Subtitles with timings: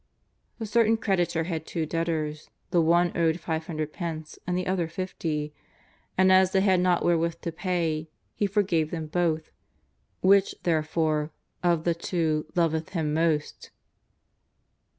[0.59, 4.87] "A certain creditor had two debtors, the one owed five hundred pence and the other
[4.87, 5.53] fifty.
[6.17, 9.51] And as they had not wherewith to pay, he forgave them both.
[10.21, 11.29] Which, therefore,
[11.61, 13.69] of the two loveth him most